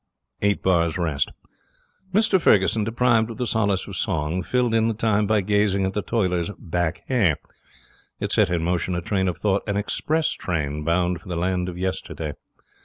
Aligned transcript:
Eight 0.41 0.63
bars 0.63 0.97
rest. 0.97 1.29
Mr 2.11 2.41
Ferguson, 2.41 2.83
deprived 2.83 3.29
of 3.29 3.37
the 3.37 3.45
solace 3.45 3.85
of 3.85 3.95
song, 3.95 4.41
filled 4.41 4.73
in 4.73 4.87
the 4.87 4.95
time 4.95 5.27
by 5.27 5.41
gazing 5.41 5.85
at 5.85 5.93
the 5.93 6.01
toiler's 6.01 6.49
back 6.57 7.03
hair. 7.07 7.37
It 8.19 8.31
set 8.31 8.49
in 8.49 8.63
motion 8.63 8.95
a 8.95 9.01
train 9.03 9.27
of 9.27 9.37
thought 9.37 9.61
an 9.69 9.77
express 9.77 10.31
train 10.31 10.83
bound 10.83 11.21
for 11.21 11.29
the 11.29 11.35
Land 11.35 11.69
of 11.69 11.77
Yesterday. 11.77 12.33